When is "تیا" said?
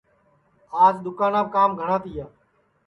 2.03-2.25